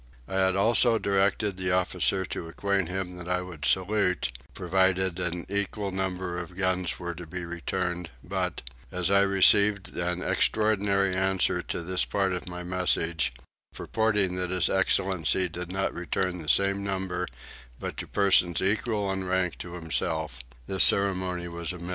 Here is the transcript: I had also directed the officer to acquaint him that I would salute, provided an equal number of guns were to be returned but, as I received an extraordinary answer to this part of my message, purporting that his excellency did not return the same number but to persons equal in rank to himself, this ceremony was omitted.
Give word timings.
I 0.27 0.39
had 0.39 0.55
also 0.55 0.97
directed 0.97 1.57
the 1.57 1.71
officer 1.71 2.25
to 2.25 2.47
acquaint 2.47 2.89
him 2.89 3.17
that 3.17 3.29
I 3.29 3.43
would 3.43 3.65
salute, 3.65 4.31
provided 4.55 5.19
an 5.19 5.45
equal 5.47 5.91
number 5.91 6.39
of 6.39 6.57
guns 6.57 6.97
were 6.97 7.13
to 7.13 7.27
be 7.27 7.45
returned 7.45 8.09
but, 8.23 8.63
as 8.91 9.11
I 9.11 9.21
received 9.21 9.95
an 9.95 10.23
extraordinary 10.23 11.15
answer 11.15 11.61
to 11.61 11.83
this 11.83 12.03
part 12.03 12.33
of 12.33 12.49
my 12.49 12.63
message, 12.63 13.31
purporting 13.75 14.33
that 14.37 14.49
his 14.49 14.69
excellency 14.69 15.47
did 15.47 15.71
not 15.71 15.93
return 15.93 16.39
the 16.39 16.49
same 16.49 16.83
number 16.83 17.27
but 17.79 17.95
to 17.97 18.07
persons 18.07 18.59
equal 18.59 19.11
in 19.11 19.27
rank 19.27 19.59
to 19.59 19.75
himself, 19.75 20.39
this 20.65 20.83
ceremony 20.83 21.47
was 21.47 21.73
omitted. 21.73 21.89